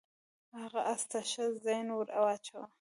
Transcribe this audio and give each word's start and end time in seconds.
هغه 0.59 0.81
اس 0.93 1.01
ته 1.09 1.19
ښه 1.31 1.45
زین 1.63 1.87
ور 1.93 2.07
واچاوه. 2.23 2.63